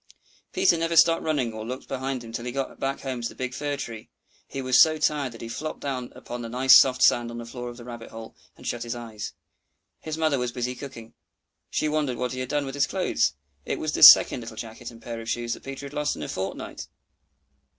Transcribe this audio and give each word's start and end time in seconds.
Peter 0.51 0.79
never 0.79 0.95
stopped 0.95 1.21
running 1.21 1.53
or 1.53 1.63
looked 1.63 1.87
behind 1.87 2.23
him 2.23 2.31
till 2.31 2.43
he 2.45 2.51
got 2.51 2.79
home 3.01 3.21
to 3.21 3.29
the 3.29 3.35
big 3.35 3.53
fir 3.53 3.77
tree. 3.77 4.09
He 4.47 4.59
was 4.59 4.81
so 4.81 4.97
tired 4.97 5.31
that 5.33 5.41
he 5.43 5.47
flopped 5.47 5.81
down 5.81 6.11
upon 6.15 6.41
the 6.41 6.49
nice 6.49 6.79
soft 6.79 7.03
sand 7.03 7.29
on 7.29 7.37
the 7.37 7.45
floor 7.45 7.69
of 7.69 7.77
the 7.77 7.83
rabbit 7.85 8.09
hole, 8.09 8.35
and 8.57 8.65
shut 8.65 8.81
his 8.81 8.95
eyes. 8.95 9.33
His 9.99 10.17
mother 10.17 10.39
was 10.39 10.51
busy 10.51 10.73
cooking; 10.73 11.13
she 11.69 11.87
wondered 11.87 12.17
what 12.17 12.31
he 12.31 12.39
had 12.39 12.49
done 12.49 12.65
with 12.65 12.73
his 12.73 12.87
clothes. 12.87 13.33
It 13.63 13.77
was 13.77 13.91
the 13.91 14.01
second 14.01 14.39
little 14.41 14.57
jacket 14.57 14.89
and 14.89 15.03
pair 15.03 15.21
of 15.21 15.29
shoes 15.29 15.53
that 15.53 15.61
Peter 15.63 15.85
had 15.85 15.93
lost 15.93 16.15
in 16.15 16.23
a 16.23 16.27
fortnight! 16.27 16.87